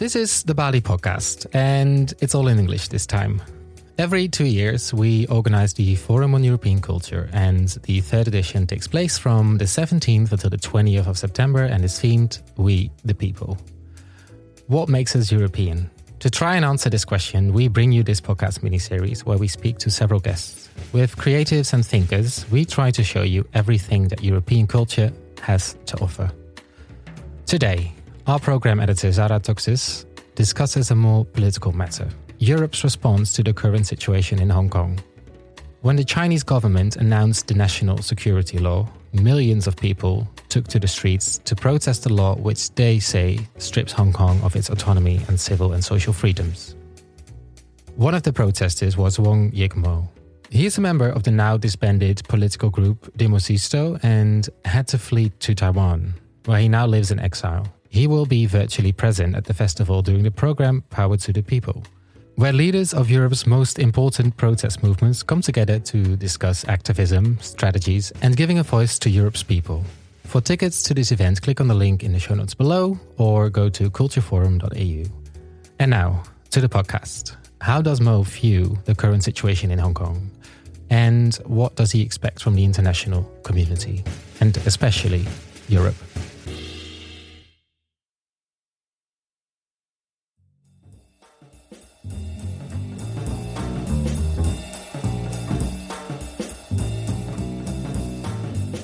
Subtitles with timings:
[0.00, 3.42] This is the Balie podcast, and it's all in English this time.
[3.98, 8.88] Every two years, we organize the Forum on European Culture, and the third edition takes
[8.88, 13.58] place from the 17th until the 20th of September and is themed We the People.
[14.68, 15.90] What makes us European?
[16.20, 19.48] To try and answer this question, we bring you this podcast mini series where we
[19.48, 20.70] speak to several guests.
[20.94, 26.00] With creatives and thinkers, we try to show you everything that European culture has to
[26.00, 26.32] offer.
[27.44, 27.92] Today,
[28.30, 32.08] our program editor Zara Toxis discusses a more political matter
[32.38, 35.00] Europe's response to the current situation in Hong Kong.
[35.80, 40.86] When the Chinese government announced the national security law, millions of people took to the
[40.86, 45.40] streets to protest the law which they say strips Hong Kong of its autonomy and
[45.40, 46.76] civil and social freedoms.
[47.96, 50.08] One of the protesters was Wong Yik Mo.
[50.50, 55.30] He is a member of the now disbanded political group Demosisto and had to flee
[55.40, 57.66] to Taiwan, where he now lives in exile.
[57.90, 61.84] He will be virtually present at the festival during the program Power to the People
[62.40, 68.34] where leaders of Europe's most important protest movements come together to discuss activism, strategies, and
[68.34, 69.84] giving a voice to Europe's people.
[70.24, 73.50] For tickets to this event, click on the link in the show notes below or
[73.50, 75.10] go to cultureforum.au.
[75.78, 77.36] And now, to the podcast.
[77.60, 80.30] How does Mo view the current situation in Hong Kong?
[80.88, 84.02] And what does he expect from the international community,
[84.40, 85.26] and especially
[85.68, 85.96] Europe?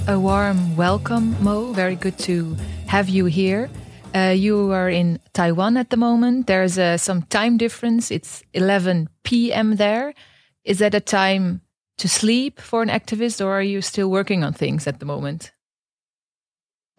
[0.08, 1.72] A warm welcome, Mo.
[1.72, 3.68] Very good to have you here.
[4.14, 6.46] Uh, you are in Taiwan at the moment.
[6.46, 8.12] There's uh, some time difference.
[8.12, 9.74] It's 11 p.m.
[9.74, 10.14] there.
[10.62, 11.60] Is that a time
[11.98, 15.50] to sleep for an activist, or are you still working on things at the moment?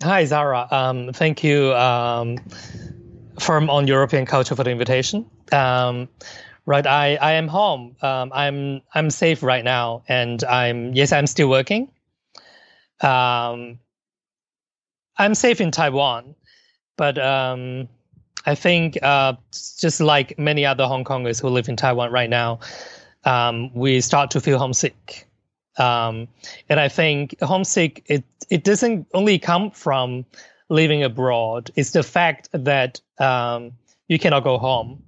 [0.03, 0.67] Hi, Zara.
[0.69, 2.37] Um, thank you um,
[3.39, 5.29] Forum on European Culture for the invitation.
[5.53, 6.09] Um,
[6.65, 7.95] right, I, I am home.
[8.01, 11.89] Um, I'm I'm safe right now, and I'm yes, I'm still working.
[13.01, 13.79] Um,
[15.17, 16.35] I'm safe in Taiwan,
[16.95, 17.87] but um,
[18.45, 19.33] I think uh,
[19.79, 22.59] just like many other Hong Kongers who live in Taiwan right now,
[23.25, 25.27] um, we start to feel homesick.
[25.77, 26.27] Um,
[26.69, 30.25] and I think homesick it it doesn't only come from
[30.69, 31.71] living abroad.
[31.75, 33.73] It's the fact that um,
[34.07, 35.03] you cannot go home.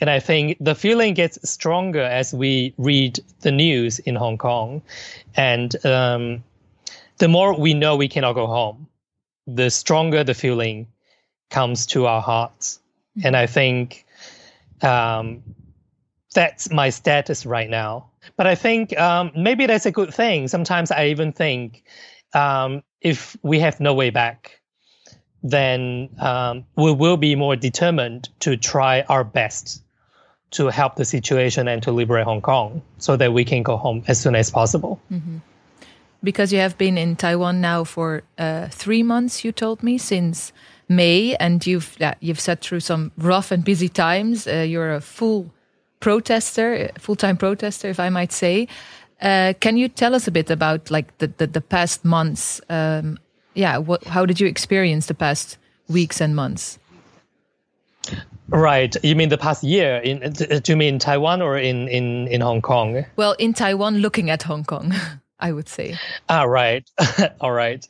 [0.00, 4.82] And I think the feeling gets stronger as we read the news in Hong Kong,
[5.36, 6.42] and um,
[7.24, 8.86] the more we know we cannot go home,
[9.46, 10.86] the stronger the feeling
[11.48, 12.80] comes to our hearts.
[13.16, 13.26] Mm-hmm.
[13.26, 14.04] And I think
[14.82, 15.42] um,
[16.34, 18.10] that's my status right now.
[18.36, 20.48] But I think um, maybe that's a good thing.
[20.48, 21.84] Sometimes I even think
[22.34, 24.60] um, if we have no way back,
[25.42, 29.82] then um, we will be more determined to try our best
[30.50, 34.04] to help the situation and to liberate Hong Kong so that we can go home
[34.08, 35.00] as soon as possible.
[35.10, 35.38] Mm-hmm
[36.24, 39.44] because you have been in Taiwan now for uh, three months.
[39.44, 40.52] You told me since
[40.88, 44.46] May, and you've yeah, you've sat through some rough and busy times.
[44.46, 45.52] Uh, you're a full
[46.00, 48.68] protester, full time protester, if I might say.
[49.20, 52.60] Uh, can you tell us a bit about like the the, the past months?
[52.68, 53.18] Um,
[53.54, 55.58] yeah, what, how did you experience the past
[55.88, 56.78] weeks and months?
[58.48, 58.94] Right.
[59.02, 59.96] You mean the past year?
[59.98, 63.04] In do you mean Taiwan or in in in Hong Kong?
[63.16, 64.92] Well, in Taiwan, looking at Hong Kong.
[65.44, 65.94] I would say.
[66.30, 66.90] All right.
[67.40, 67.86] All right.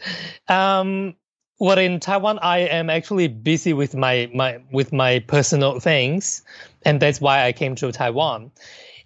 [0.48, 1.15] Um,
[1.60, 6.43] well, in Taiwan, I am actually busy with my, my with my personal things,
[6.84, 8.50] and that's why I came to Taiwan.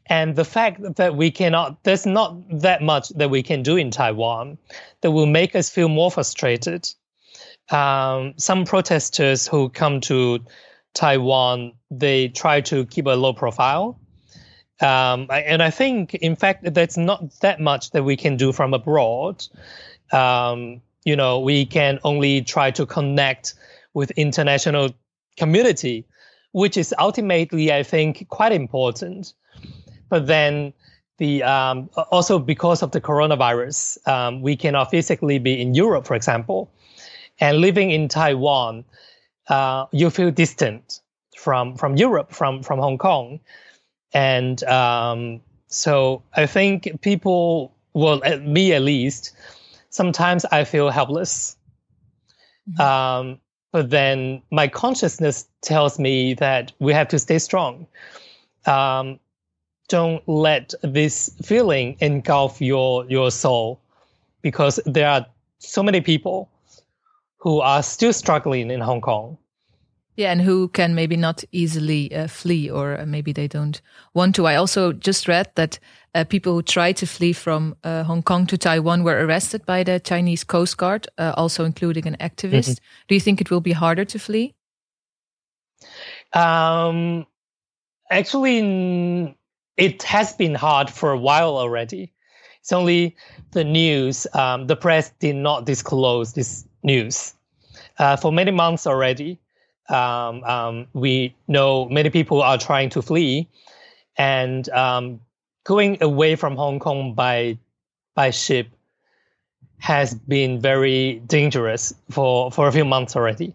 [0.06, 3.90] And the fact that we cannot, there's not that much that we can do in
[3.90, 4.56] Taiwan
[5.02, 6.88] that will make us feel more frustrated.
[7.70, 10.38] Um, some protesters who come to
[10.94, 14.00] Taiwan, they try to keep a low profile
[14.80, 18.74] um, and I think, in fact, that's not that much that we can do from
[18.74, 19.44] abroad.
[20.12, 23.54] Um, you know, we can only try to connect
[23.94, 24.94] with international
[25.36, 26.04] community,
[26.52, 29.34] which is ultimately, I think, quite important.
[30.08, 30.72] But then
[31.18, 36.14] the um, also because of the coronavirus, um, we cannot physically be in Europe, for
[36.14, 36.70] example,
[37.40, 38.84] and living in Taiwan,
[39.48, 41.00] uh, you feel distant
[41.36, 43.40] from from Europe, from from Hong Kong.
[44.12, 49.32] And um, so I think people, well, at me at least,
[49.90, 51.56] sometimes I feel helpless.
[52.70, 52.80] Mm-hmm.
[52.80, 53.40] Um,
[53.72, 57.86] but then my consciousness tells me that we have to stay strong.
[58.66, 59.18] Um,
[59.88, 63.80] don't let this feeling engulf your your soul,
[64.42, 65.26] because there are
[65.58, 66.48] so many people
[67.38, 69.38] who are still struggling in Hong Kong,
[70.18, 73.80] Yeah, and who can maybe not easily uh, flee, or uh, maybe they don't
[74.14, 74.46] want to.
[74.48, 75.78] I also just read that
[76.12, 79.84] uh, people who tried to flee from uh, Hong Kong to Taiwan were arrested by
[79.84, 82.80] the Chinese Coast Guard, uh, also including an activist.
[82.80, 83.06] Mm-hmm.
[83.06, 84.56] Do you think it will be harder to flee?
[86.32, 87.24] Um,
[88.10, 89.36] actually,
[89.76, 92.12] it has been hard for a while already.
[92.60, 93.14] It's only
[93.52, 97.34] the news, um, the press did not disclose this news
[97.98, 99.38] uh, for many months already.
[99.88, 103.48] Um, um, we know many people are trying to flee,
[104.16, 105.20] and um,
[105.64, 107.58] going away from Hong Kong by
[108.14, 108.68] by ship
[109.78, 113.54] has been very dangerous for, for a few months already.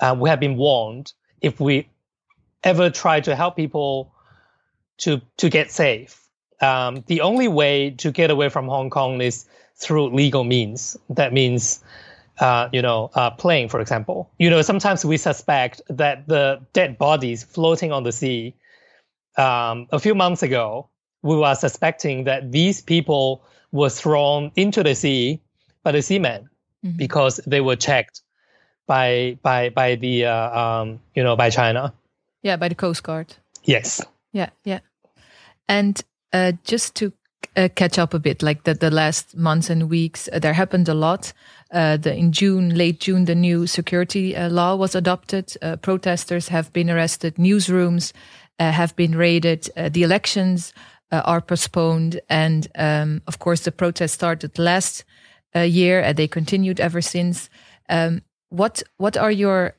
[0.00, 1.88] Uh, we have been warned if we
[2.64, 4.12] ever try to help people
[4.98, 6.26] to to get safe,
[6.60, 10.96] um, the only way to get away from Hong Kong is through legal means.
[11.10, 11.82] That means,
[12.38, 14.30] uh, you know, uh, plane, for example.
[14.38, 18.54] You know, sometimes we suspect that the dead bodies floating on the sea.
[19.36, 20.88] Um, a few months ago,
[21.22, 25.40] we were suspecting that these people were thrown into the sea
[25.82, 26.48] by the seamen
[26.84, 26.96] mm-hmm.
[26.96, 28.22] because they were checked
[28.86, 31.92] by by by the uh, um, you know by China.
[32.42, 33.34] Yeah, by the Coast Guard.
[33.64, 34.00] Yes.
[34.32, 34.80] Yeah, yeah.
[35.68, 36.00] And
[36.32, 37.12] uh, just to
[37.56, 40.88] uh, catch up a bit, like the, the last months and weeks, uh, there happened
[40.88, 41.32] a lot.
[41.72, 45.52] Uh, the, in June, late June, the new security uh, law was adopted.
[45.60, 47.36] Uh, protesters have been arrested.
[47.36, 48.12] Newsrooms
[48.58, 49.68] have been raided.
[49.76, 50.72] the elections
[51.10, 52.20] are postponed.
[52.30, 55.04] And um, of course, the protests started last
[55.54, 57.50] year and they continued ever since.
[57.88, 59.74] Um, what what are your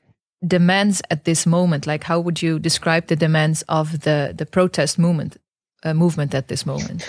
[0.45, 1.87] demands at this moment?
[1.87, 5.37] Like, how would you describe the demands of the the protest movement
[5.83, 7.07] uh, movement at this moment?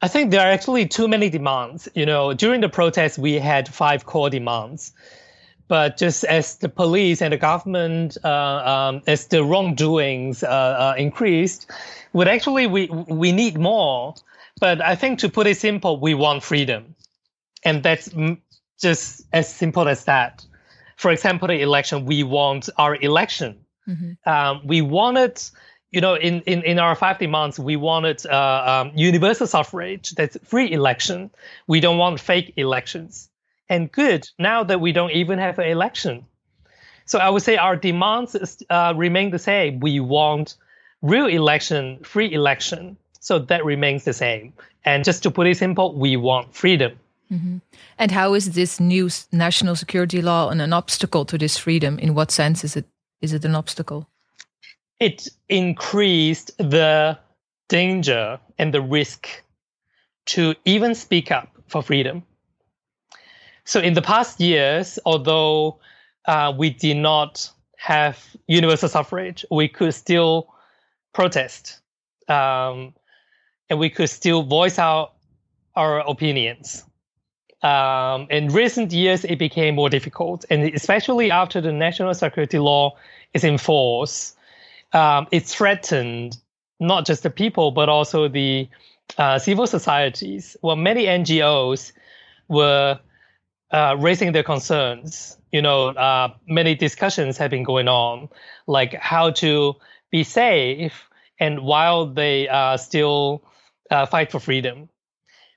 [0.00, 1.88] I think there are actually too many demands.
[1.94, 4.92] You know, during the protest, we had five core demands.
[5.66, 10.94] But just as the police and the government, uh, um, as the wrongdoings uh, uh
[10.96, 11.70] increased,
[12.14, 14.14] would actually we we need more.
[14.60, 16.94] But I think to put it simple, we want freedom,
[17.64, 18.08] and that's
[18.80, 20.46] just as simple as that
[20.98, 23.64] for example, the election, we want our election.
[23.88, 24.28] Mm-hmm.
[24.28, 25.40] Um, we wanted,
[25.90, 30.36] you know, in, in, in our five demands, we wanted uh, um, universal suffrage, that's
[30.44, 31.30] free election.
[31.66, 33.30] We don't want fake elections.
[33.68, 36.26] And good, now that we don't even have an election.
[37.06, 38.36] So I would say our demands
[38.68, 39.80] uh, remain the same.
[39.80, 40.56] We want
[41.00, 42.96] real election, free election.
[43.20, 44.52] So that remains the same.
[44.84, 46.98] And just to put it simple, we want freedom.
[47.32, 47.58] Mm-hmm.
[47.98, 51.98] And how is this new national security law an, an obstacle to this freedom?
[51.98, 52.86] In what sense is it
[53.20, 54.08] is it an obstacle?
[55.00, 57.18] It increased the
[57.68, 59.28] danger and the risk
[60.26, 62.22] to even speak up for freedom.
[63.64, 65.78] So in the past years, although
[66.26, 70.48] uh, we did not have universal suffrage, we could still
[71.12, 71.80] protest,
[72.28, 72.94] um,
[73.70, 75.14] and we could still voice out
[75.76, 76.84] our opinions
[77.62, 82.96] um, in recent years, it became more difficult, and especially after the national security law
[83.34, 84.36] is in force,
[84.92, 86.36] um, it threatened
[86.80, 88.68] not just the people but also the
[89.16, 90.56] uh, civil societies.
[90.62, 91.92] Well, many NGOs
[92.48, 93.00] were
[93.70, 95.36] uh, raising their concerns.
[95.52, 98.28] You know, uh, many discussions have been going on,
[98.66, 99.74] like how to
[100.10, 101.08] be safe
[101.40, 103.42] and while they uh, still
[103.90, 104.88] uh, fight for freedom.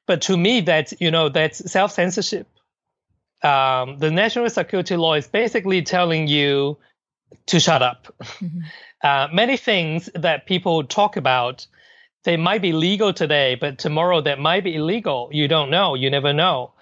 [0.07, 2.47] But to me, that's you know that's self censorship.
[3.43, 6.77] Um, the national security law is basically telling you
[7.47, 8.13] to shut up.
[8.21, 8.59] Mm-hmm.
[9.03, 11.65] Uh, many things that people talk about,
[12.23, 15.29] they might be legal today, but tomorrow that might be illegal.
[15.31, 15.95] You don't know.
[15.95, 16.73] You never know.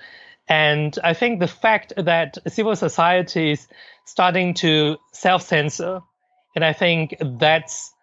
[0.48, 3.68] And I think the fact that civil society is
[4.06, 6.02] starting to self censor,
[6.56, 7.94] and I think that's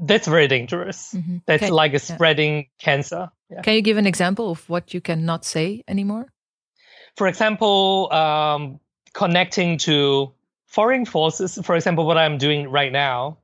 [0.00, 1.14] that's very dangerous.
[1.14, 1.38] Mm-hmm.
[1.46, 1.72] That's okay.
[1.72, 2.62] like a spreading yeah.
[2.78, 3.30] cancer.
[3.50, 3.62] Yeah.
[3.62, 6.26] Can you give an example of what you cannot say anymore?
[7.16, 8.78] For example, um,
[9.14, 10.32] connecting to
[10.68, 13.38] foreign forces, for example, what I'm doing right now,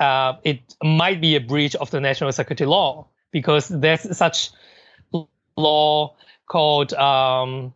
[0.00, 4.50] uh, it might be a breach of the national security law because there's such
[5.56, 7.74] law called um,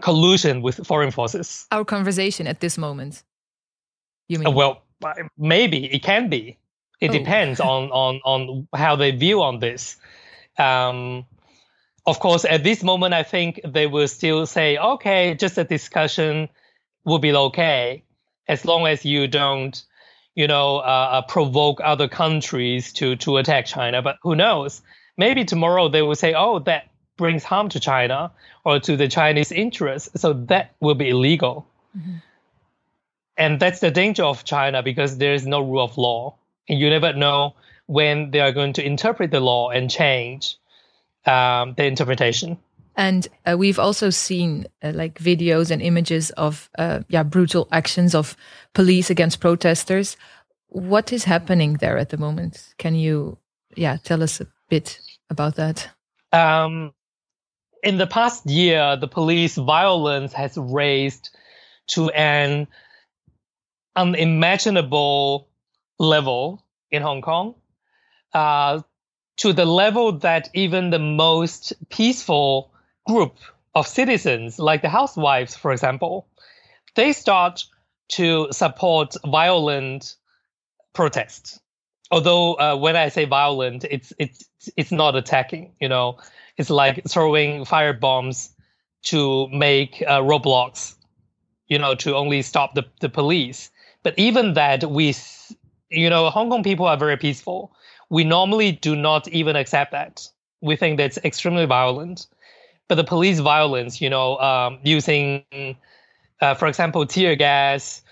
[0.00, 1.66] collusion with foreign forces.
[1.70, 3.22] Our conversation at this moment.
[4.28, 4.48] You mean?
[4.48, 4.82] Uh, well,
[5.36, 6.58] maybe it can be.
[7.00, 7.12] It oh.
[7.12, 9.96] depends on, on on how they view on this.
[10.58, 11.26] Um,
[12.06, 16.48] of course, at this moment, I think they will still say, okay, just a discussion
[17.04, 18.02] will be okay,
[18.46, 19.82] as long as you don't,
[20.34, 24.02] you know, uh, uh, provoke other countries to to attack China.
[24.02, 24.82] But who knows?
[25.16, 28.30] Maybe tomorrow they will say, oh, that brings harm to China
[28.64, 31.66] or to the Chinese interests, so that will be illegal.
[31.96, 32.16] Mm-hmm.
[33.38, 36.34] and that's the danger of China because there is no rule of law,
[36.68, 37.54] and you never know
[37.86, 40.58] when they are going to interpret the law and change
[41.24, 42.58] um, the interpretation.
[42.98, 48.14] And uh, we've also seen uh, like videos and images of uh, yeah brutal actions
[48.14, 48.36] of
[48.74, 50.16] police against protesters.
[50.66, 52.74] What is happening there at the moment?
[52.76, 53.38] Can you
[53.76, 54.98] yeah tell us a bit
[55.30, 55.88] about that?
[56.32, 56.92] Um,
[57.84, 61.30] in the past year, the police violence has raised
[61.94, 62.66] to an
[63.94, 65.48] unimaginable
[66.00, 67.54] level in Hong Kong,
[68.34, 68.82] uh,
[69.36, 72.72] to the level that even the most peaceful
[73.08, 73.36] group
[73.74, 76.26] of citizens, like the housewives, for example,
[76.94, 77.64] they start
[78.08, 80.16] to support violent
[80.92, 81.60] protests.
[82.10, 84.44] Although uh, when I say violent, it's it's
[84.76, 85.72] it's not attacking.
[85.80, 86.18] You know,
[86.56, 88.50] it's like throwing fire bombs
[89.04, 90.96] to make uh, roadblocks.
[91.68, 93.70] You know, to only stop the, the police.
[94.02, 95.14] But even that, we,
[95.90, 97.72] you know, Hong Kong people are very peaceful.
[98.08, 100.26] We normally do not even accept that.
[100.62, 102.26] We think that's extremely violent.
[102.88, 105.44] But the police violence, you know, um, using,
[106.40, 108.02] uh, for example, tear gas,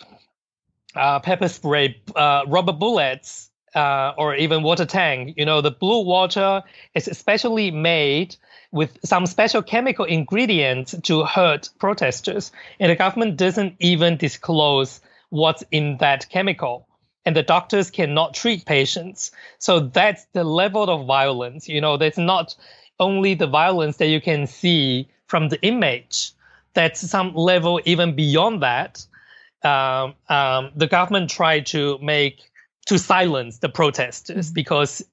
[0.96, 6.02] uh, pepper spray, uh, rubber bullets, uh, or even water tank, you know, the blue
[6.04, 6.62] water
[6.94, 8.36] is especially made
[8.72, 12.52] with some special chemical ingredients to hurt protesters.
[12.80, 16.88] And the government doesn't even disclose what's in that chemical
[17.26, 22.18] and the doctors cannot treat patients so that's the level of violence you know that's
[22.18, 22.54] not
[22.98, 26.32] only the violence that you can see from the image.
[26.74, 29.06] That's some level even beyond that.
[29.62, 32.42] Um, um, the government tried to make
[32.86, 34.54] to silence the protesters mm-hmm.
[34.54, 35.04] because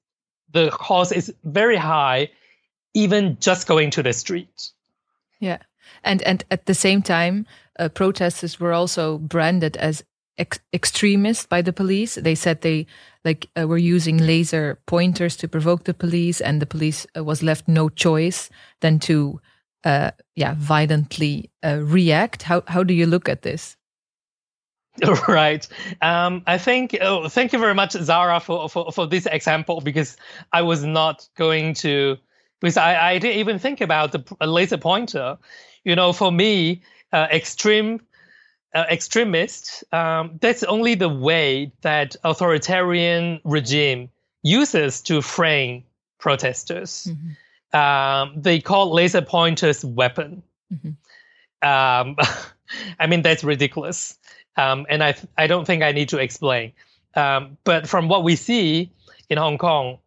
[0.52, 2.30] the cost is very high
[2.94, 4.70] even just going to the street.
[5.40, 5.58] Yeah.
[6.04, 7.46] And and at the same time
[7.78, 10.04] uh, protesters were also branded as
[10.38, 12.16] ex- extremists by the police.
[12.16, 12.86] They said they
[13.24, 17.42] like uh, were using laser pointers to provoke the police, and the police uh, was
[17.42, 18.50] left no choice
[18.80, 19.40] than to
[19.84, 22.42] uh, yeah violently uh, react.
[22.42, 23.76] How how do you look at this?
[25.28, 25.66] Right.
[26.02, 26.96] Um, I think.
[27.00, 30.16] Oh, thank you very much, Zara, for, for for this example because
[30.52, 32.16] I was not going to
[32.60, 35.36] because I, I didn't even think about the laser pointer.
[35.84, 38.00] You know, for me, uh, extreme
[38.74, 44.10] uh, extremists, um, that's only the way that authoritarian regime
[44.42, 45.84] uses to frame
[46.18, 47.08] protesters.
[47.08, 47.78] Mm-hmm.
[47.78, 50.42] Um, they call laser pointers weapon.
[50.72, 51.68] Mm-hmm.
[51.68, 52.16] Um,
[52.98, 54.18] I mean, that's ridiculous.
[54.56, 56.72] Um, and I, I don't think I need to explain.
[57.14, 58.90] Um, but from what we see
[59.28, 59.98] in Hong Kong,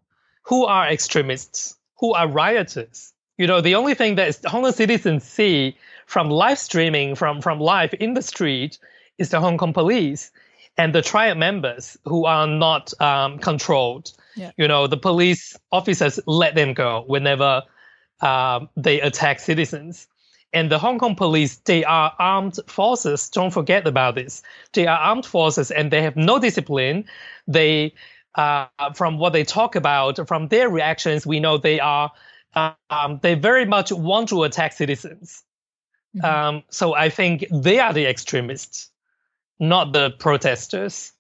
[0.44, 1.76] who are extremists?
[2.00, 3.14] Who are rioters?
[3.38, 7.60] You know, the only thing that Hong Kong citizens see from live streaming from from
[7.60, 8.80] live in the street
[9.20, 10.32] is the Hong Kong police
[10.78, 14.14] and the triad members who are not um, controlled.
[14.36, 14.52] Yeah.
[14.58, 17.64] You know, the police officers let them go whenever
[18.22, 20.08] um, they attack citizens.
[20.54, 23.30] And the Hong Kong police, they are armed forces.
[23.30, 24.42] Don't forget about this.
[24.74, 27.06] They are armed forces and they have no discipline.
[27.48, 27.94] They,
[28.36, 32.12] uh, from what they talk about, from their reactions, we know they are,
[32.56, 35.44] um, they very much want to attack citizens.
[36.16, 36.26] Mm-hmm.
[36.26, 38.90] Um, so I think they are the extremists,
[39.60, 41.12] not the protesters.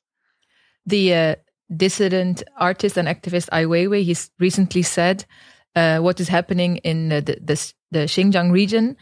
[0.85, 1.35] The uh,
[1.75, 5.25] dissident artist and activist Ai Weiwei, he's recently said
[5.75, 8.97] uh, what is happening in the, the, the Xinjiang region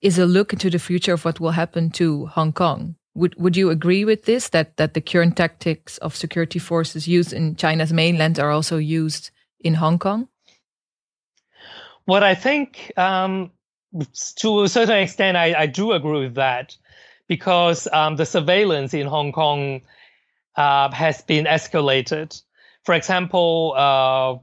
[0.00, 2.96] is a look into the future of what will happen to Hong Kong.
[3.16, 4.48] Would would you agree with this?
[4.48, 9.30] That that the current tactics of security forces used in China's mainland are also used
[9.60, 10.28] in Hong Kong?
[12.06, 13.52] What I think um,
[14.36, 16.76] to a certain extent, I, I do agree with that
[17.28, 19.82] because um, the surveillance in Hong Kong
[20.56, 22.40] uh, has been escalated.
[22.84, 24.36] For example, uh,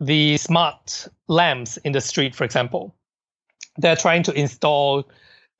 [0.00, 2.94] the smart lamps in the street, for example,
[3.76, 5.08] they're trying to install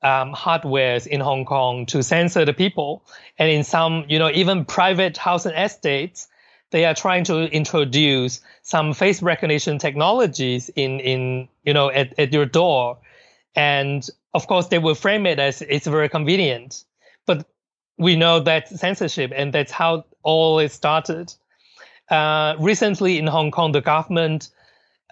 [0.01, 3.05] um, hardwares in Hong Kong to censor the people.
[3.37, 6.27] And in some, you know, even private housing estates,
[6.71, 12.33] they are trying to introduce some face recognition technologies in in you know at, at
[12.33, 12.97] your door.
[13.55, 16.83] And of course they will frame it as it's very convenient.
[17.25, 17.45] But
[17.97, 21.33] we know that censorship and that's how all it started.
[22.09, 24.49] Uh, recently in hong kong the government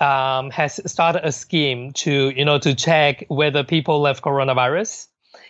[0.02, 5.08] um, has started a scheme to you know to check whether people have coronavirus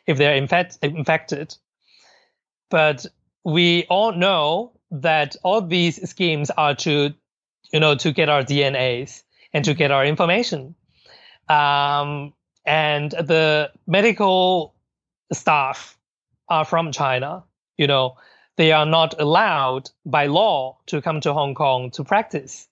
[0.08, 1.56] if they're infect- infected.
[2.72, 3.06] But
[3.44, 7.13] we all know that all these schemes are to,
[7.72, 10.75] you know, to get our DNAs and to get our information.
[11.48, 12.34] Um,
[12.65, 14.75] and the medical
[15.31, 15.98] staff
[16.48, 17.43] are from China.
[17.77, 18.17] You know,
[18.58, 22.67] they are not allowed by law to come to Hong Kong to practice.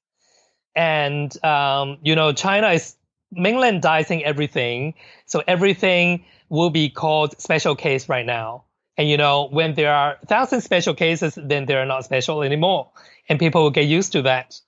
[0.76, 2.96] And, um, you know, China is
[3.36, 4.94] mainlandizing everything.
[5.26, 8.66] So everything will be called special case right now.
[8.98, 12.90] And, you know, when there are thousand special cases, then they're not special anymore.
[13.30, 14.60] And people will get used to that.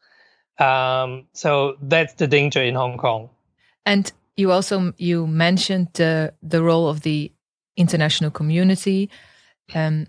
[0.60, 3.30] Um, so that's the danger in Hong Kong.
[3.86, 7.32] And you also you mentioned the the role of the
[7.76, 9.10] international community.
[9.74, 10.08] Um,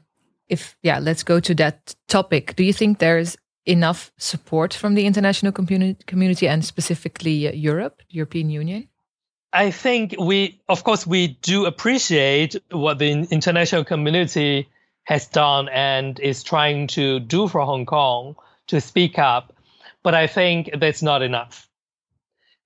[0.49, 2.57] if yeah, let's go to that topic.
[2.57, 3.37] Do you think there's
[3.67, 8.89] enough support from the international community, community and specifically uh, Europe, European Union?
[9.52, 14.69] I think we, of course, we do appreciate what the international community
[15.04, 18.37] has done and is trying to do for Hong Kong
[18.69, 19.52] to speak up,
[20.02, 21.69] but I think that's not enough.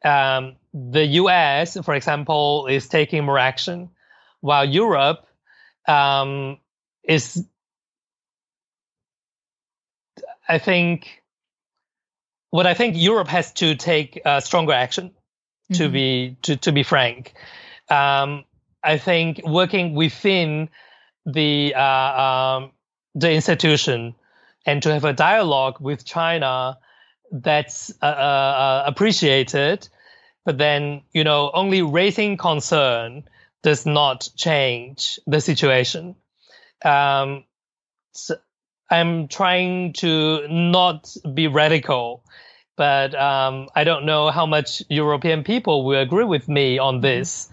[0.04, 3.88] Um, the US, for example, is taking more action,
[4.40, 5.26] while Europe
[5.88, 6.58] um,
[7.02, 7.46] is
[10.46, 11.22] I think
[12.50, 15.12] what I think Europe has to take uh, stronger action.
[15.73, 15.83] Mm-hmm.
[15.83, 17.33] To be to, to be frank,
[17.88, 18.44] um,
[18.83, 20.68] I think working within
[21.25, 22.73] the uh, um,
[23.14, 24.14] the institution
[24.66, 26.78] and to have a dialogue with China
[27.33, 29.88] that's uh, uh, uh appreciated,
[30.44, 33.25] but then you know only raising concern
[33.62, 36.14] does not change the situation.
[36.85, 37.44] Um,
[38.12, 38.37] so
[38.90, 42.23] I'm trying to not be radical,
[42.76, 47.02] but um, I don't know how much European people will agree with me on mm-hmm.
[47.02, 47.48] this.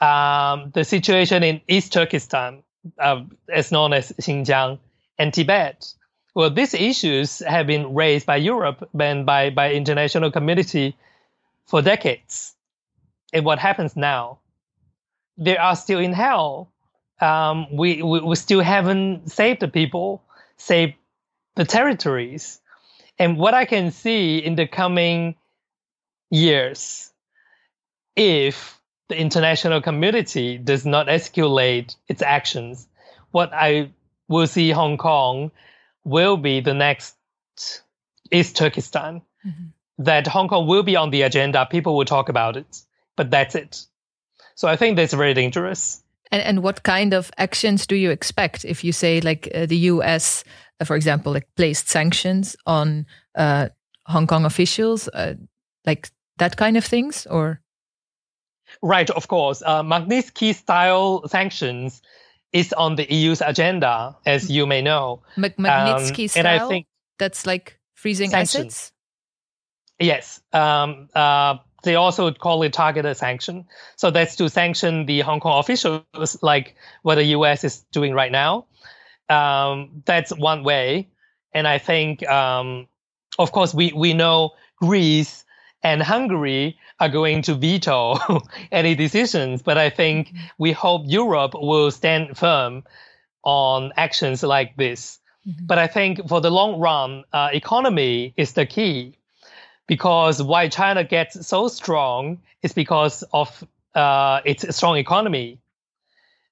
[0.00, 2.62] Um, the situation in East Turkestan,
[2.98, 3.22] uh,
[3.52, 4.78] as known as Xinjiang,
[5.18, 5.92] and Tibet.
[6.34, 10.96] Well, these issues have been raised by Europe and by, by international community
[11.66, 12.54] for decades.
[13.32, 14.38] And what happens now?
[15.36, 16.70] They are still in hell.
[17.20, 20.22] Um, we, we, we still haven't saved the people
[20.58, 20.94] saved
[21.54, 22.60] the territories.
[23.18, 25.34] And what I can see in the coming
[26.30, 27.12] years,
[28.14, 32.86] if the international community does not escalate its actions,
[33.30, 33.90] what I
[34.28, 35.50] will see Hong Kong
[36.04, 37.16] will be the next
[38.30, 39.22] East Turkestan.
[39.46, 39.64] Mm-hmm.
[40.00, 41.66] That Hong Kong will be on the agenda.
[41.68, 42.82] People will talk about it,
[43.16, 43.84] but that's it.
[44.54, 46.02] So I think that's very dangerous.
[46.30, 49.76] And, and what kind of actions do you expect if you say, like uh, the
[49.92, 50.44] US,
[50.84, 53.68] for example, like placed sanctions on uh,
[54.06, 55.34] Hong Kong officials, uh,
[55.86, 57.60] like that kind of things, or?
[58.82, 59.62] Right, of course.
[59.64, 62.02] Uh, Magnitsky style sanctions
[62.52, 65.22] is on the EU's agenda, as you may know.
[65.36, 66.46] Mag- Magnitsky um, style.
[66.46, 66.86] And I think
[67.18, 68.66] that's like freezing sanctions.
[68.66, 68.92] assets.
[69.98, 70.40] Yes.
[70.52, 73.66] Um, uh, they also call it targeted sanction.
[73.96, 76.04] So that's to sanction the Hong Kong officials,
[76.42, 78.66] like what the US is doing right now.
[79.28, 81.08] Um, that's one way.
[81.52, 82.88] And I think, um,
[83.38, 85.44] of course, we, we know Greece
[85.82, 88.18] and Hungary are going to veto
[88.72, 90.46] any decisions, but I think mm-hmm.
[90.58, 92.84] we hope Europe will stand firm
[93.44, 95.18] on actions like this.
[95.46, 95.66] Mm-hmm.
[95.66, 99.18] But I think for the long run, uh, economy is the key
[99.86, 103.64] because why China gets so strong is because of
[103.94, 105.58] uh, its strong economy.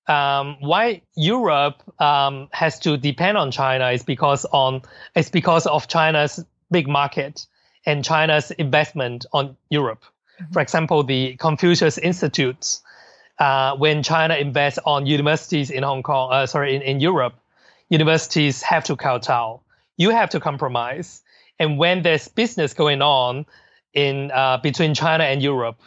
[0.08, 4.82] Um, why Europe um, has to depend on China is because on
[5.16, 7.46] it's because of China's big market
[7.84, 10.04] and China's investment on Europe.
[10.40, 10.52] Mm-hmm.
[10.52, 12.82] For example, the Confucius Institutes,
[13.38, 17.34] uh, when China invests on universities in Hong Kong, uh, sorry, in, in Europe,
[17.88, 19.60] universities have to kowtow.
[19.96, 21.22] You have to compromise.
[21.58, 23.46] And when there's business going on
[23.94, 25.80] in uh, between China and Europe,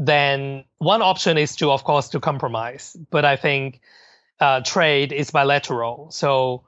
[0.00, 2.96] then one option is to, of course, to compromise.
[3.10, 3.80] But I think
[4.40, 6.10] uh, trade is bilateral.
[6.10, 6.64] So,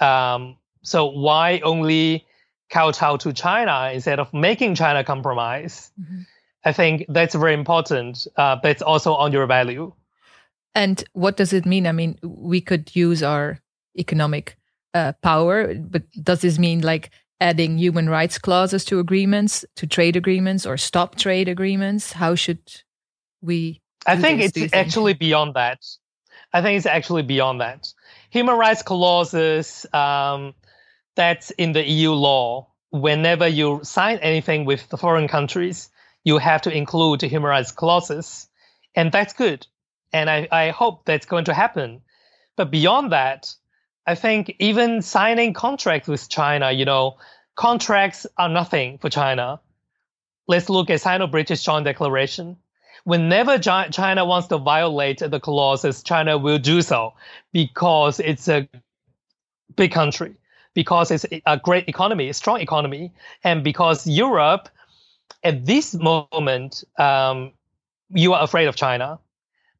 [0.00, 2.26] um, so why only
[2.68, 5.90] kowtow to China instead of making China compromise?
[5.98, 6.20] Mm-hmm.
[6.66, 8.26] I think that's very important.
[8.36, 9.90] Uh, but it's also on your value.
[10.74, 11.86] And what does it mean?
[11.86, 13.60] I mean, we could use our
[13.98, 14.58] economic
[14.92, 20.16] uh, power, but does this mean like adding human rights clauses to agreements, to trade
[20.16, 22.12] agreements, or stop trade agreements?
[22.12, 22.60] How should
[23.42, 23.80] we?
[24.06, 25.80] I think this, it's actually beyond that.
[26.52, 27.92] I think it's actually beyond that.
[28.30, 30.54] Human rights clauses um,
[31.16, 32.68] that's in the EU law.
[32.90, 35.90] Whenever you sign anything with the foreign countries,
[36.22, 38.48] you have to include human rights clauses,
[38.94, 39.66] and that's good.
[40.12, 42.02] And I, I hope that's going to happen.
[42.56, 43.52] But beyond that,
[44.06, 47.16] I think even signing contracts with China, you know,
[47.56, 49.60] contracts are nothing for China.
[50.46, 52.58] Let's look at Sino-British Joint Declaration.
[53.04, 57.14] whenever China wants to violate the clauses, China will do so
[57.52, 58.68] because it's a
[59.76, 60.34] big country,
[60.72, 63.12] because it's a great economy, a strong economy,
[63.44, 64.68] and because Europe,
[65.42, 67.52] at this moment, um,
[68.10, 69.18] you are afraid of China.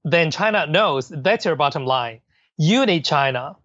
[0.05, 2.21] Then China knows that's your bottom line.
[2.59, 3.57] You need China.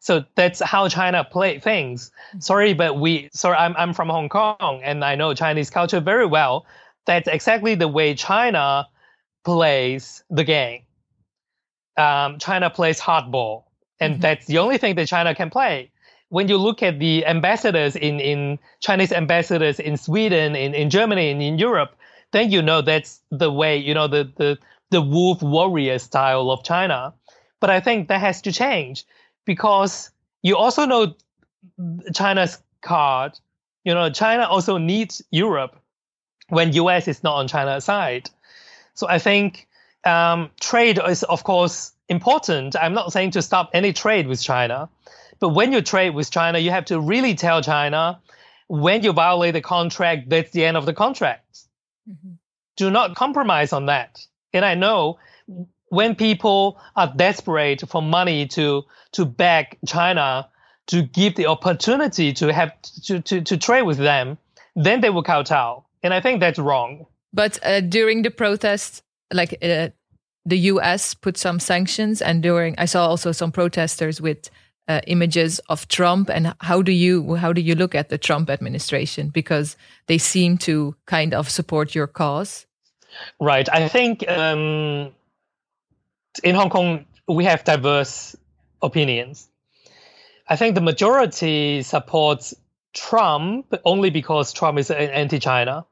[0.00, 2.10] So that's how China play things.
[2.38, 6.26] Sorry, but we sorry, I'm I'm from Hong Kong and I know Chinese culture very
[6.26, 6.66] well
[7.08, 8.86] that's exactly the way China
[9.42, 10.82] plays the game.
[11.96, 13.64] Um, China plays hardball,
[13.98, 14.20] and mm-hmm.
[14.20, 15.90] that's the only thing that China can play.
[16.28, 21.30] When you look at the ambassadors in, in Chinese ambassadors in Sweden, in, in Germany,
[21.30, 21.96] and in Europe,
[22.32, 24.58] then you know that's the way, you know, the, the,
[24.90, 27.14] the wolf warrior style of China.
[27.58, 29.06] But I think that has to change
[29.48, 30.10] because
[30.42, 31.14] you also know
[32.14, 33.32] China's card.
[33.82, 35.74] You know, China also needs Europe
[36.50, 38.28] when US is not on China's side.
[38.92, 39.66] So I think
[40.04, 42.76] um, trade is of course important.
[42.76, 44.90] I'm not saying to stop any trade with China,
[45.40, 48.20] but when you trade with China, you have to really tell China
[48.66, 51.60] when you violate the contract, that's the end of the contract.
[52.06, 52.32] Mm-hmm.
[52.76, 54.26] Do not compromise on that.
[54.52, 55.18] And I know
[55.90, 60.48] when people are desperate for money to to beg China
[60.88, 62.72] to give the opportunity to have
[63.04, 64.38] to, to, to trade with them,
[64.74, 65.84] then they will kowtow.
[66.02, 67.06] And I think that's wrong.
[67.32, 69.90] But uh, during the protests, like uh,
[70.46, 74.50] the US put some sanctions, and during I saw also some protesters with
[74.88, 76.30] uh, images of Trump.
[76.30, 80.56] And how do you how do you look at the Trump administration because they seem
[80.58, 82.66] to kind of support your cause?
[83.40, 83.68] Right.
[83.70, 85.12] I think um,
[86.40, 88.36] in Hong Kong we have diverse
[88.82, 89.48] opinions.
[90.48, 92.54] I think the majority supports
[92.94, 95.84] Trump only because Trump is anti-China,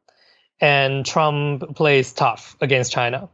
[0.61, 3.29] and Trump plays tough against China.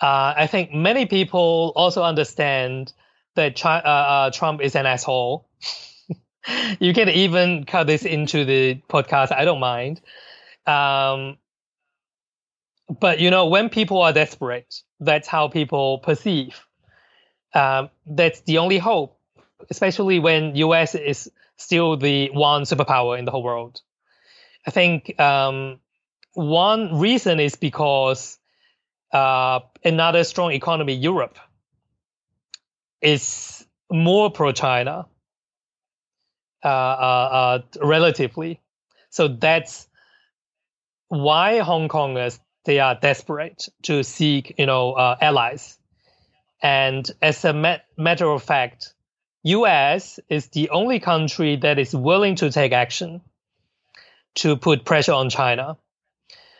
[0.00, 2.92] Uh, I think many people also understand
[3.34, 5.48] that uh, uh, Trump is an asshole.
[6.80, 9.32] you can even cut this into the podcast.
[9.32, 10.02] I don't mind.
[10.66, 11.38] Um,
[13.00, 16.66] but you know, when people are desperate, that's how people perceive.
[17.54, 19.18] Um, that's the only hope,
[19.70, 20.94] especially when U.S.
[20.94, 23.80] is still the one superpower in the whole world.
[24.66, 25.78] I think um,
[26.34, 28.38] one reason is because
[29.12, 31.38] uh, another strong economy, Europe,
[33.00, 35.06] is more pro-China,
[36.64, 38.60] uh, uh, uh, relatively.
[39.10, 39.88] So that's
[41.08, 45.78] why Hong Kongers they are desperate to seek, you know, uh, allies.
[46.62, 48.92] And as a matter of fact,
[49.44, 53.22] US is the only country that is willing to take action
[54.36, 55.76] to put pressure on China.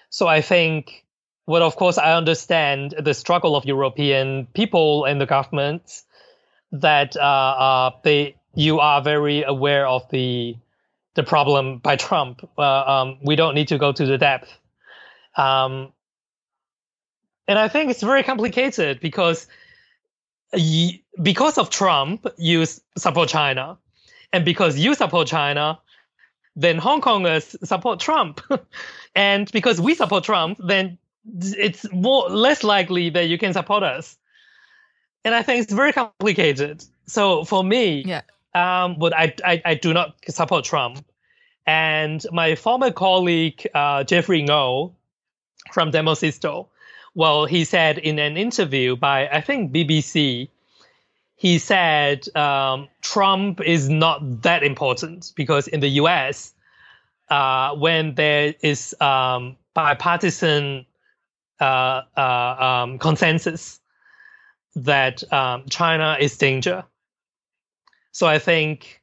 [0.08, 1.04] So I think,
[1.46, 6.04] well, of course, I understand the struggle of European people and the governments
[6.72, 10.56] that uh, uh, they you are very aware of the
[11.14, 12.48] the problem by Trump.
[12.56, 14.52] Uh, um, we don't need to go to the depth.
[15.36, 15.92] Um,
[17.48, 19.46] and I think it's very complicated because
[21.22, 22.64] because of Trump, you
[22.96, 23.78] support China,
[24.32, 25.78] and because you support China,
[26.54, 28.40] then Hong Kongers support Trump,
[29.14, 30.98] and because we support Trump, then
[31.40, 34.16] it's more less likely that you can support us.
[35.24, 36.84] And I think it's very complicated.
[37.06, 38.22] So for me, yeah.
[38.54, 41.04] um, but I, I, I do not support Trump.
[41.66, 44.92] And my former colleague uh, Jeffrey Ngo
[45.72, 46.68] from Demosisto,
[47.16, 50.50] well, he said in an interview by, I think, BBC,
[51.34, 56.52] he said um, Trump is not that important because in the US,
[57.30, 60.84] uh, when there is um, bipartisan
[61.58, 63.80] uh, uh, um, consensus
[64.74, 66.84] that um, China is danger.
[68.12, 69.00] So I think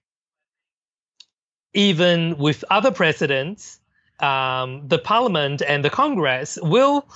[1.73, 3.79] even with other presidents,
[4.19, 7.07] um, the parliament and the Congress will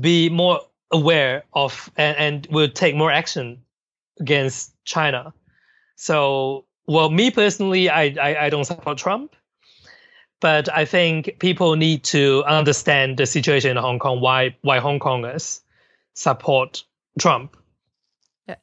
[0.00, 3.58] be more aware of and, and will take more action
[4.20, 5.32] against China.
[5.96, 9.34] So, well, me personally, I, I, I don't support Trump,
[10.40, 14.20] but I think people need to understand the situation in Hong Kong.
[14.20, 15.60] Why why Hong Kongers
[16.14, 16.84] support
[17.18, 17.56] Trump?
[18.46, 18.56] Yeah,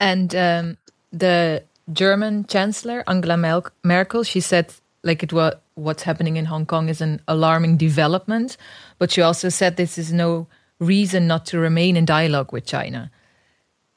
[0.00, 0.78] and um,
[1.12, 4.72] the German Chancellor Angela Merkel, she said
[5.04, 8.56] like it was what's happening in Hong Kong is an alarming development,
[9.02, 10.46] but she also said this is no
[10.78, 13.10] reason not to remain in dialogue with China.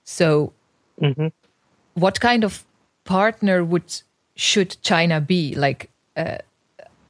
[0.03, 0.51] So,
[0.99, 1.27] mm-hmm.
[1.93, 2.63] what kind of
[3.03, 4.01] partner would
[4.35, 5.53] should China be?
[5.53, 6.39] Like, uh,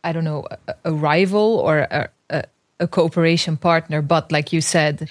[0.03, 2.43] I don't know, a, a rival or a, a,
[2.81, 5.09] a cooperation partner, but like you said,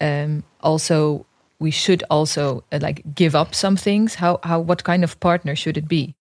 [0.00, 1.26] um, also
[1.58, 4.14] we should also uh, like give up some things.
[4.14, 6.14] How how what kind of partner should it be?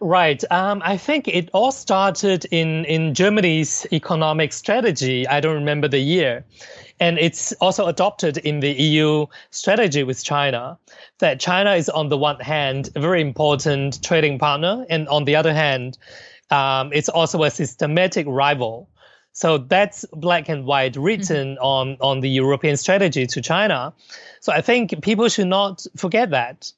[0.00, 0.42] Right.
[0.50, 5.26] Um, I think it all started in, in Germany's economic strategy.
[5.26, 6.44] I don't remember the year.
[7.00, 10.78] And it's also adopted in the EU strategy with China
[11.18, 14.86] that China is, on the one hand, a very important trading partner.
[14.88, 15.98] And on the other hand,
[16.50, 18.88] um, it's also a systematic rival.
[19.32, 21.64] So that's black and white written mm-hmm.
[21.64, 23.92] on, on the European strategy to China.
[24.40, 26.72] So I think people should not forget that.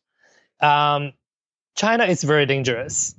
[0.61, 1.13] Um,
[1.75, 3.15] China is very dangerous,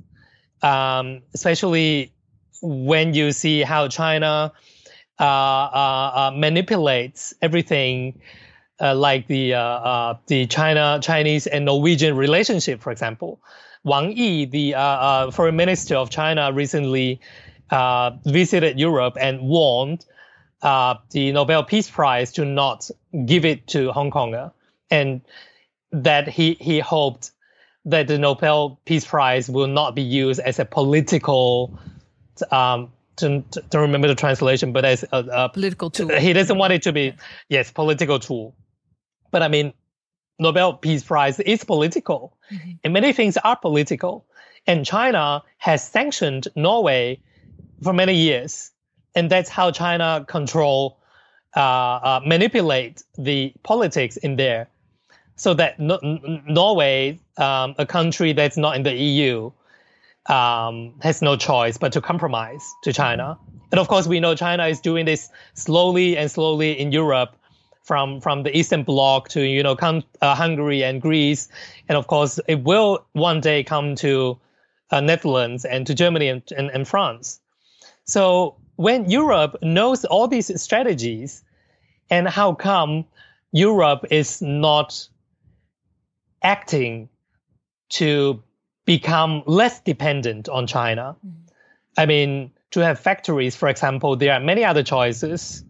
[0.62, 2.12] um, especially
[2.62, 4.52] when you see how China
[5.20, 8.20] uh, uh, uh, manipulates everything,
[8.80, 13.39] uh, like the uh, uh, the China Chinese and Norwegian relationship, for example.
[13.84, 17.22] Wang Yi, the foreign minister of China, recently
[18.26, 20.06] visited Europe and warned
[20.62, 22.89] the Nobel Peace Prize to not
[23.26, 24.52] give it to Hong Kong,
[24.89, 25.22] and
[25.91, 27.32] that he he hoped
[27.86, 31.78] that the Nobel Peace Prize will not be used as a political,
[32.52, 36.10] um, to, to remember the translation, but as a, a political tool.
[36.17, 37.13] He doesn't want it to be,
[37.48, 38.56] yes, political tool.
[39.32, 39.74] But I mean,
[40.39, 42.71] Nobel Peace Prize is political, mm-hmm.
[42.84, 44.26] and many things are political.
[44.67, 47.21] And China has sanctioned Norway
[47.84, 48.71] for many years,
[49.13, 50.98] and that's how China control,
[51.56, 54.69] uh, uh, manipulate the politics in there
[55.36, 56.00] so that no,
[56.48, 59.52] Norway, um, a country that's not in the EU,
[60.28, 63.38] um, has no choice but to compromise to China.
[63.71, 67.36] And of course, we know China is doing this slowly and slowly in Europe,
[67.84, 69.78] from from the Eastern Bloc to you know
[70.21, 71.50] uh, Hungary and Greece,
[71.88, 74.39] and of course, it will one day come to
[74.91, 77.39] uh, Netherlands and to Germany and, and, and France.
[78.06, 81.43] So when Europe knows all these strategies,
[82.10, 83.06] and how come
[83.52, 85.08] Europe is not
[86.43, 87.10] acting
[87.89, 88.43] to
[88.86, 91.15] become less dependent on China.
[91.26, 91.34] Mm.
[91.98, 95.63] I mean, to have factories, for example, there are many other choices.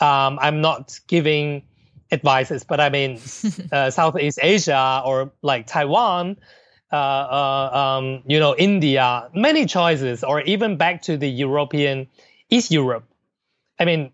[0.00, 1.64] Um, I'm not giving
[2.12, 3.20] advices, but I mean,
[3.72, 6.36] uh, Southeast Asia or like Taiwan,
[6.92, 12.06] uh, uh, um, you know, India, many choices, or even back to the European
[12.50, 13.04] East Europe.
[13.80, 14.12] I mean,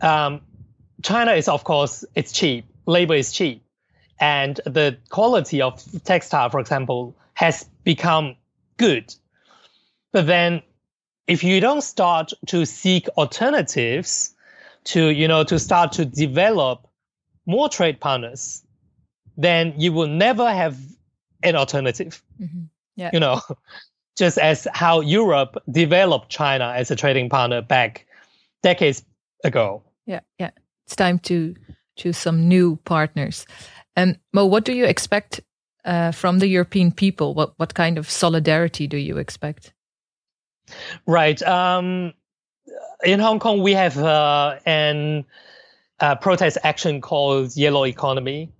[0.00, 0.42] um,
[1.02, 3.63] China is of course it's cheap, labor is cheap,
[4.20, 8.36] and the quality of textile, for example, has become
[8.76, 9.14] good.
[10.12, 10.62] But then
[11.26, 14.34] if you don't start to seek alternatives
[14.84, 16.86] to, you know, to start to develop
[17.46, 18.62] more trade partners,
[19.36, 20.78] then you will never have
[21.42, 22.22] an alternative.
[22.40, 22.64] Mm-hmm.
[22.96, 23.10] Yeah.
[23.12, 23.40] You know,
[24.16, 28.06] just as how Europe developed China as a trading partner back
[28.62, 29.04] decades
[29.42, 29.82] ago.
[30.06, 30.50] Yeah, yeah.
[30.86, 31.54] It's time to
[31.96, 33.46] choose some new partners.
[33.96, 35.40] And Mo, what do you expect
[35.84, 37.34] uh, from the European people?
[37.34, 39.72] What what kind of solidarity do you expect?
[41.06, 41.40] Right.
[41.42, 42.14] Um,
[43.04, 45.24] in Hong Kong, we have uh, an
[46.00, 48.50] uh, protest action called Yellow Economy.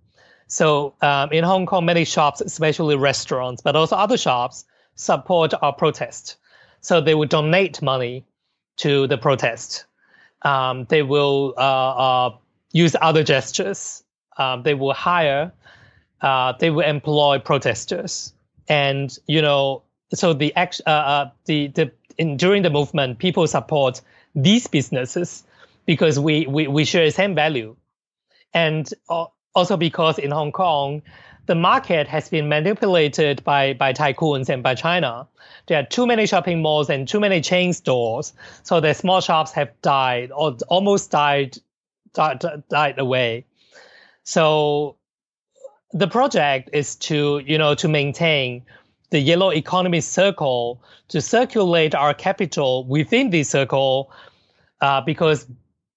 [0.47, 5.73] So um, in Hong Kong, many shops, especially restaurants, but also other shops, support our
[5.73, 6.37] protest.
[6.81, 8.25] So they will donate money
[8.77, 9.87] to the protest.
[10.43, 12.37] Um, they will uh, uh,
[12.73, 14.04] use other gestures
[14.39, 15.53] um, they will hire,
[16.21, 18.33] uh, they will employ protesters,
[18.69, 24.01] and you know, so the uh, uh, the the in, during the movement, people support
[24.35, 25.45] these businesses
[25.87, 27.77] because we we, we share the same value,
[28.53, 28.93] and
[29.55, 31.03] also because in Hong Kong,
[31.47, 35.27] the market has been manipulated by by tycoons and by China.
[35.67, 39.53] There are too many shopping malls and too many chain stores, so the small shops
[39.53, 41.59] have died or almost died
[42.15, 43.45] died, died away.
[44.25, 44.97] So
[45.93, 48.65] the project is to, you know, to maintain
[49.11, 54.11] the yellow economy circle to circulate our capital within the circle
[54.81, 55.47] uh, because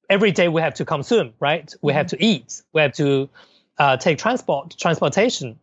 [0.10, 1.74] every day we have to consume, right?
[1.82, 2.18] We have mm-hmm.
[2.18, 3.30] to eat, we have to
[3.80, 5.60] uh, take transport, transportation,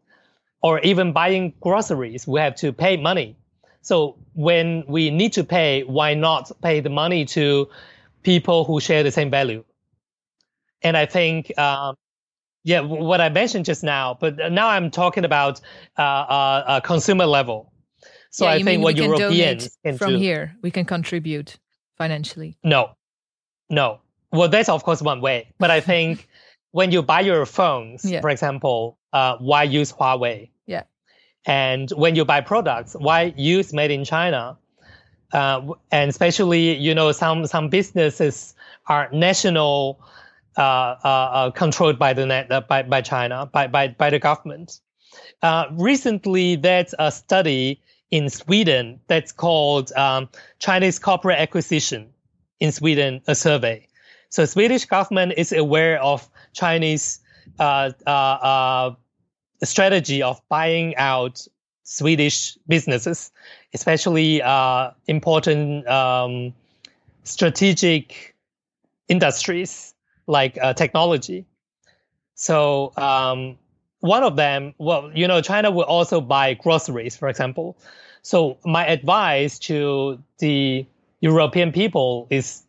[0.63, 3.37] or even buying groceries, we have to pay money.
[3.83, 7.69] So when we need to pay, why not pay the money to
[8.23, 9.63] people who share the same value?
[10.83, 11.97] And I think um,
[12.65, 15.61] yeah, what I mentioned just now, but now I'm talking about
[15.99, 17.73] uh, uh, uh consumer level.
[18.31, 21.59] So yeah, I think what Europeans can from do, here we can contribute
[21.97, 22.57] financially.
[22.65, 22.91] No,
[23.71, 24.01] no.
[24.33, 26.29] Well, that's of course one way, but I think
[26.73, 28.21] when you buy your phones, yeah.
[28.21, 30.51] for example, uh, why use Huawei?
[30.67, 30.83] Yeah.
[31.47, 34.59] And when you buy products, why use made in China?
[35.35, 38.55] uh, and especially you know some some businesses
[38.87, 39.99] are national
[41.51, 44.81] controlled by the net, uh, by by China by by by the government.
[45.43, 52.09] Uh, recently, there's a study in Sweden that's called um, Chinese corporate acquisition
[52.61, 53.87] in Sweden, a survey.
[54.29, 57.21] So Swedish government is aware of Chinese
[59.63, 61.47] strategy of buying out
[61.85, 63.31] Swedish businesses,
[63.75, 66.55] especially uh, important um,
[67.25, 68.35] strategic
[69.09, 69.94] industries
[70.27, 71.47] like uh, technology.
[72.35, 73.59] So um,
[74.01, 77.77] one of them, well, you know, China will also buy groceries, for example.
[78.23, 80.87] So my advice to the
[81.21, 82.63] European people is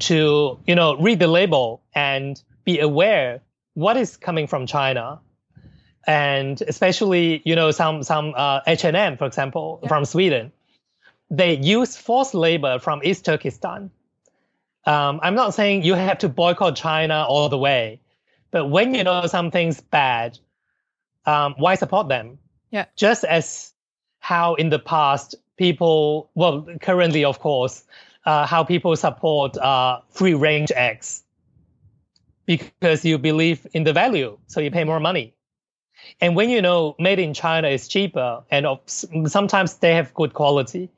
[0.00, 3.40] to, you know, read the label and be aware
[3.74, 5.20] what is coming from China
[6.06, 9.88] and especially you know some some uh, H&M for example yeah.
[9.88, 10.52] from Sweden,
[11.30, 13.90] they use forced labor from East Turkestan.
[14.86, 18.00] Um, I'm not saying you have to boycott China all the way,
[18.50, 20.38] but when you know something's bad,
[21.26, 22.38] um, why support them?
[22.70, 22.86] Yeah.
[22.96, 23.72] Just as
[24.20, 27.84] how in the past people, well, currently of course,
[28.24, 31.22] uh, how people support uh, free range eggs
[32.46, 35.34] because you believe in the value, so you pay more money.
[36.20, 38.66] And when you know made in China is cheaper and
[39.26, 40.90] sometimes they have good quality,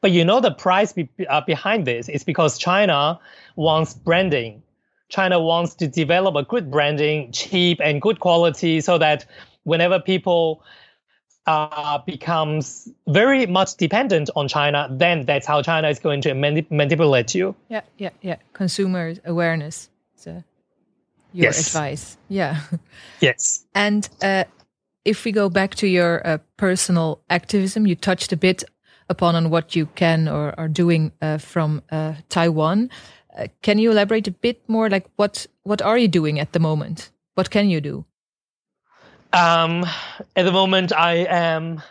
[0.00, 3.18] but you know the price be, uh, behind this is because China
[3.56, 4.62] wants branding.
[5.08, 9.24] China wants to develop a good branding, cheap and good quality, so that
[9.62, 10.62] whenever people
[11.46, 16.70] uh, becomes very much dependent on China, then that's how China is going to manip-
[16.70, 17.54] manipulate you.
[17.68, 18.36] Yeah, yeah, yeah.
[18.52, 19.88] Consumer awareness.
[20.16, 20.42] So
[21.32, 21.66] your yes.
[21.66, 22.16] advice.
[22.28, 22.60] Yeah.
[23.20, 23.64] Yes.
[23.74, 24.44] And uh,
[25.04, 28.64] if we go back to your uh, personal activism, you touched a bit
[29.08, 32.90] upon on what you can or are doing uh, from uh, Taiwan.
[33.36, 34.88] Uh, can you elaborate a bit more?
[34.88, 37.10] Like, what what are you doing at the moment?
[37.34, 38.04] What can you do?
[39.32, 39.84] Um,
[40.34, 41.82] at the moment, I am.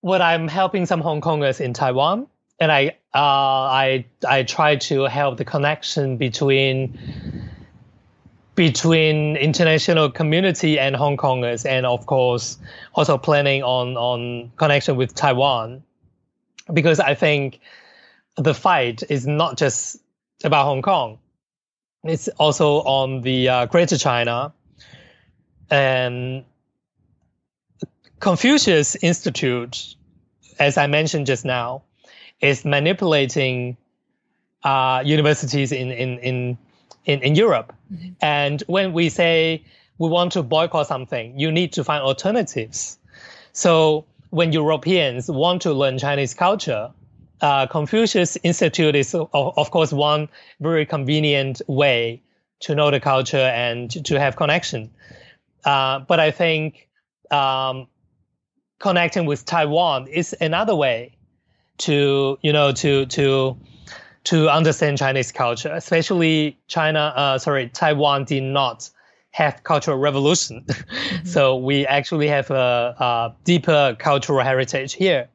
[0.00, 2.26] What I'm helping some Hong Kongers in Taiwan
[2.62, 6.98] and I uh, I I try to help the connection between
[8.54, 12.58] between international community and Hong Kongers, and of course
[12.94, 15.82] also planning on on connection with Taiwan,
[16.72, 17.60] because I think
[18.36, 19.98] the fight is not just
[20.44, 21.18] about Hong Kong;
[22.04, 24.52] it's also on the uh, Greater China,
[25.70, 26.44] and
[28.22, 29.96] Confucius Institute,
[30.60, 31.82] as I mentioned just now,
[32.40, 33.76] is manipulating
[34.62, 36.58] uh, universities in, in, in,
[37.04, 37.72] in, in Europe.
[37.92, 38.10] Mm-hmm.
[38.20, 39.64] And when we say
[39.98, 42.98] we want to boycott something, you need to find alternatives.
[43.52, 46.90] So when Europeans want to learn Chinese culture,
[47.40, 50.28] uh, Confucius Institute is, of, of, course, one
[50.60, 52.22] very convenient way
[52.60, 54.90] to know the culture and to have connection.
[55.64, 56.88] Uh, but I think
[57.30, 57.88] um,
[58.78, 61.16] connecting with Taiwan is another way
[61.78, 63.56] to you know to to
[64.24, 67.12] to understand Chinese culture, especially China.
[67.16, 68.88] Uh, sorry, Taiwan did not
[69.30, 71.26] have cultural revolution, mm-hmm.
[71.26, 75.28] so we actually have a, a, deeper cultural heritage here.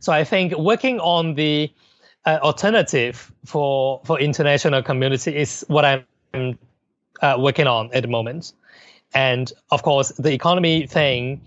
[0.00, 1.70] So I think working on the
[2.24, 6.58] uh, alternative for for international community is what I'm
[7.20, 8.52] uh, working on at the moment,
[9.14, 11.40] and of course the economy thing.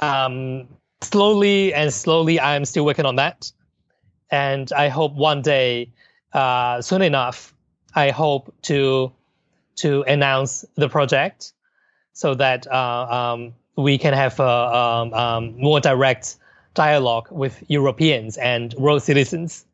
[0.00, 0.68] Um,
[1.02, 3.52] slowly and slowly, I'm still working on that
[4.34, 5.90] and I hope one day,
[6.34, 7.54] uh, soon enough,
[7.94, 9.12] I hope to
[9.76, 11.52] to announce the project
[12.12, 16.36] so that uh, um, we can have a um, um, more direct
[16.74, 19.64] dialogue with Europeans and world citizens.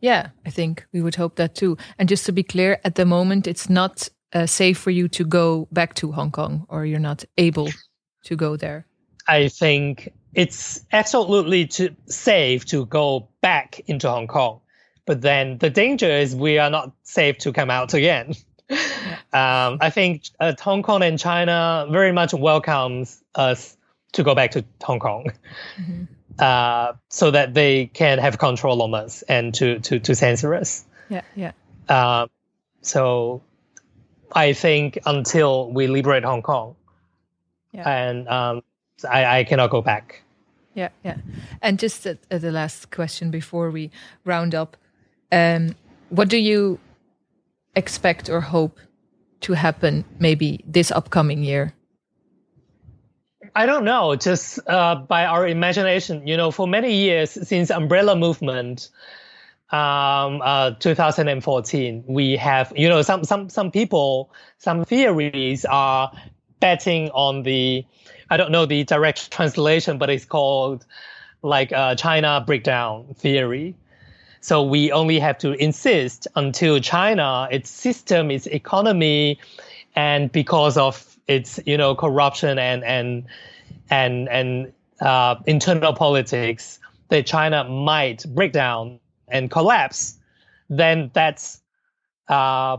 [0.00, 1.76] Yeah, I think we would hope that too.
[1.98, 5.24] And just to be clear, at the moment, it's not uh, safe for you to
[5.24, 7.70] go back to Hong Kong, or you're not able
[8.24, 8.86] to go there.
[9.26, 14.60] I think it's absolutely to, safe to go back into Hong Kong.
[15.06, 18.34] But then the danger is we are not safe to come out again.
[18.70, 23.76] um, I think uh, Hong Kong and China very much welcomes us
[24.12, 25.32] to go back to Hong Kong.
[25.78, 26.04] Mm-hmm.
[26.38, 30.84] Uh, so that they can have control on us and to, to, to censor us.
[31.08, 31.52] Yeah, yeah.
[31.88, 32.26] Uh,
[32.82, 33.42] so
[34.32, 36.74] I think until we liberate Hong Kong,
[37.72, 37.88] yeah.
[37.88, 38.62] and um,
[39.08, 40.22] I, I cannot go back.
[40.74, 41.18] Yeah, yeah.
[41.62, 43.90] And just uh, the last question before we
[44.24, 44.76] round up,
[45.34, 45.74] um,
[46.10, 46.78] what do you
[47.74, 48.78] expect or hope
[49.40, 51.74] to happen maybe this upcoming year?
[53.56, 56.26] I don't know, just uh, by our imagination.
[56.26, 58.90] You know, for many years since umbrella movement,
[59.70, 66.12] um, uh, 2014, we have you know some some some people, some theories are
[66.60, 67.84] betting on the
[68.30, 70.86] I don't know the direct translation, but it's called
[71.42, 73.76] like uh, China breakdown theory.
[74.44, 79.38] So we only have to insist until China, its system, its economy,
[79.96, 83.24] and because of its you know corruption and and
[83.88, 84.70] and and
[85.00, 86.78] uh, internal politics,
[87.08, 90.18] that China might break down and collapse,
[90.68, 91.62] then that's
[92.28, 92.76] uh,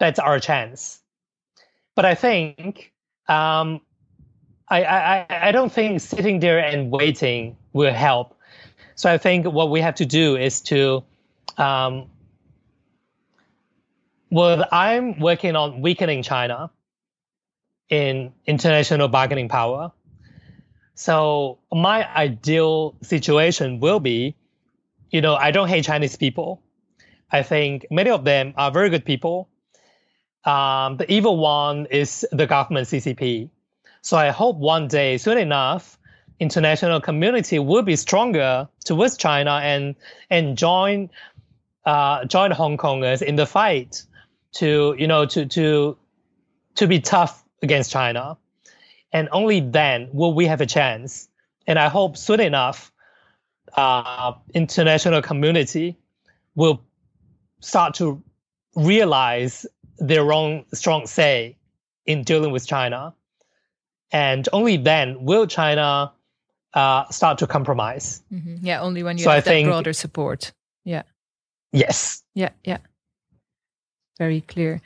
[0.00, 1.02] that's our chance.
[1.94, 2.92] But I think
[3.28, 3.80] um,
[4.70, 8.35] I, I I don't think sitting there and waiting will help.
[8.96, 11.04] So I think what we have to do is to
[11.56, 12.10] um,
[14.30, 16.70] well, I'm working on weakening China
[17.88, 19.92] in international bargaining power.
[20.94, 24.34] So my ideal situation will be,
[25.10, 26.62] you know, I don't hate Chinese people.
[27.30, 29.48] I think many of them are very good people.
[30.44, 33.50] Um, the evil one is the government CCP.
[34.00, 35.98] So I hope one day, soon enough,
[36.38, 39.94] international community will be stronger towards China and
[40.30, 41.10] and join
[41.84, 44.02] uh, join Hong Kongers in the fight
[44.52, 45.96] to you know to to
[46.76, 48.36] to be tough against China,
[49.12, 51.28] and only then will we have a chance.
[51.66, 52.92] And I hope soon enough,
[53.76, 55.96] uh, international community
[56.54, 56.82] will
[57.60, 58.22] start to
[58.76, 59.66] realize
[59.98, 61.56] their own strong say
[62.04, 63.14] in dealing with China,
[64.12, 66.12] and only then will China
[66.76, 68.22] uh, start to compromise.
[68.32, 68.64] Mm-hmm.
[68.64, 70.52] Yeah, only when you so have I that think, broader support.
[70.84, 71.02] Yeah.
[71.72, 72.22] Yes.
[72.34, 72.78] Yeah, yeah.
[74.18, 74.80] Very clear.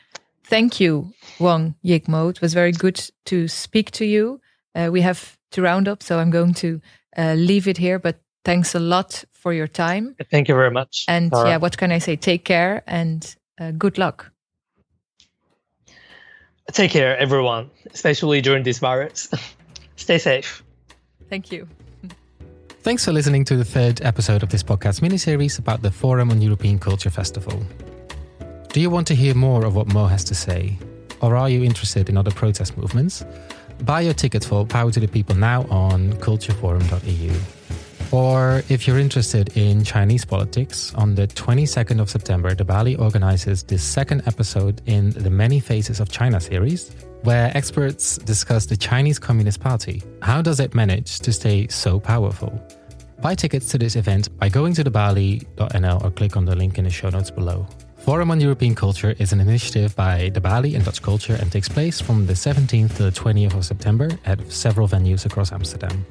[0.45, 2.29] Thank you, Wong Yik-mo.
[2.29, 4.41] It was very good to speak to you.
[4.75, 6.81] Uh, we have to round up, so I'm going to
[7.17, 7.99] uh, leave it here.
[7.99, 10.17] But thanks a lot for your time.
[10.31, 11.05] Thank you very much.
[11.09, 12.17] And yeah, what can I say?
[12.17, 14.33] Take care and uh, good luck.
[16.73, 19.29] Take care, everyone, especially during this virus.
[19.97, 20.63] Stay safe.
[21.31, 21.69] Thank you.
[22.83, 26.43] Thanks for listening to the third episode of this podcast miniseries about the Forum on
[26.43, 27.63] European Culture Festival.
[28.73, 30.77] Do you want to hear more of what Mo has to say?
[31.21, 33.25] Or are you interested in other protest movements?
[33.83, 37.35] Buy your ticket for Power to the People now on cultureforum.eu.
[38.13, 43.63] Or if you're interested in Chinese politics, on the 22nd of September, the Balie organizes
[43.63, 46.91] the second episode in the Many Faces of China series,
[47.23, 50.03] where experts discuss the Chinese Communist Party.
[50.23, 52.61] How does it manage to stay so powerful?
[53.21, 56.85] Buy tickets to this event by going to thebali.nl or click on the link in
[56.85, 57.67] the show notes below.
[57.99, 61.69] Forum on European Culture is an initiative by the Balie and Dutch Culture and takes
[61.69, 66.07] place from the 17th to the 20th of September at several venues across Amsterdam.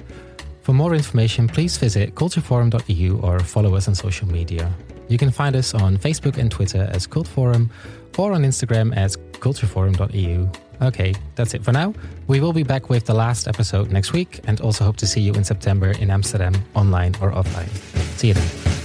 [0.62, 4.72] For more information, please visit cultureforum.eu or follow us on social media.
[5.08, 7.72] You can find us on Facebook and Twitter as Cultforum
[8.20, 10.69] or on Instagram as cultureforum.eu.
[10.82, 11.94] Okay, that's it for now.
[12.28, 15.22] We will be back with the last episode next week and also hope to see
[15.22, 17.70] you in September in Amsterdam, online or offline.
[18.18, 18.79] See you then.